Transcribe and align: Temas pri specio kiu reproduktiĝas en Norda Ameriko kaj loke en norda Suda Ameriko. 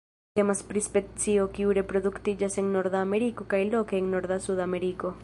Temas 0.37 0.61
pri 0.69 0.81
specio 0.85 1.43
kiu 1.57 1.75
reproduktiĝas 1.79 2.57
en 2.63 2.71
Norda 2.77 3.05
Ameriko 3.09 3.47
kaj 3.55 3.63
loke 3.77 4.01
en 4.03 4.13
norda 4.15 4.43
Suda 4.49 4.69
Ameriko. 4.71 5.17